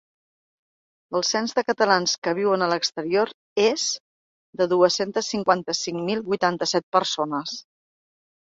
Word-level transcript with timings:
El 1.17 1.25
cens 1.31 1.51
de 1.59 1.63
catalans 1.67 2.15
que 2.27 2.33
viuen 2.39 2.63
a 2.67 2.71
l’exterior 2.71 3.33
és 3.65 3.85
de 4.63 4.69
dues-centes 4.73 5.31
cinquanta-cinc 5.35 6.05
mil 6.09 6.25
vuitanta-set 6.33 6.89
persones. 6.99 7.55